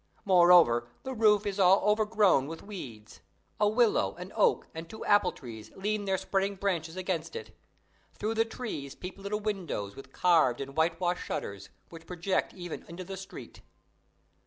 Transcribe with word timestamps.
Moreover, 0.25 0.87
the 1.03 1.13
roof 1.13 1.45
is 1.45 1.59
all 1.59 1.79
overgrown 1.87 2.47
with 2.47 2.63
weeds: 2.63 3.19
a 3.59 3.69
willow, 3.69 4.15
an 4.15 4.31
oak, 4.35 4.65
and 4.73 4.89
two 4.89 5.05
apple 5.05 5.31
trees 5.31 5.69
lean 5.75 6.05
their 6.05 6.17
spreading 6.17 6.55
branches 6.55 6.95
against 6.97 7.35
it. 7.35 7.55
Through 8.15 8.33
the 8.33 8.43
trees 8.45 8.95
peep 8.95 9.19
little 9.19 9.39
windows 9.39 9.95
with 9.95 10.11
carved 10.11 10.59
and 10.59 10.75
white 10.75 10.99
washed 10.99 11.23
shutters, 11.23 11.69
which 11.89 12.07
project 12.07 12.51
even 12.55 12.83
into 12.87 13.03
the 13.03 13.15
street. 13.15 13.61